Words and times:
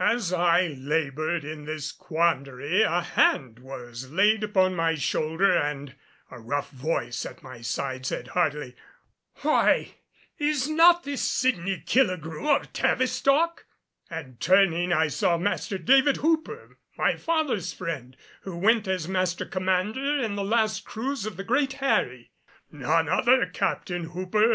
As 0.00 0.32
I 0.32 0.74
labored 0.76 1.44
in 1.44 1.66
this 1.66 1.92
quandary, 1.92 2.82
a 2.82 3.00
hand 3.00 3.60
was 3.60 4.10
laid 4.10 4.42
upon 4.42 4.74
my 4.74 4.96
shoulder 4.96 5.56
and 5.56 5.94
a 6.32 6.40
rough 6.40 6.70
voice 6.70 7.24
at 7.24 7.44
my 7.44 7.60
side 7.60 8.04
said 8.04 8.26
heartily, 8.26 8.74
"Why, 9.42 9.94
is 10.36 10.68
not 10.68 11.04
this 11.04 11.22
Sydney 11.22 11.80
Killigrew 11.86 12.44
of 12.56 12.72
Tavistock?" 12.72 13.66
And 14.10 14.40
turning 14.40 14.92
I 14.92 15.06
saw 15.06 15.38
Master 15.38 15.78
David 15.78 16.16
Hooper, 16.16 16.76
my 16.98 17.14
father's 17.14 17.72
friend, 17.72 18.16
who 18.40 18.58
went 18.58 18.88
as 18.88 19.06
Master 19.06 19.44
Commander 19.46 20.18
in 20.20 20.34
the 20.34 20.42
last 20.42 20.84
cruise 20.84 21.24
of 21.24 21.36
the 21.36 21.44
Great 21.44 21.74
Harry. 21.74 22.32
"None 22.68 23.08
other, 23.08 23.46
Captain 23.46 24.06
Hooper!" 24.06 24.52